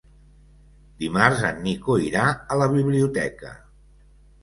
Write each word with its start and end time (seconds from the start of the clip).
Dimarts 1.03 1.45
en 1.51 1.63
Nico 1.67 1.99
irà 2.07 2.25
a 2.57 2.61
la 2.65 2.71
biblioteca. 2.75 3.57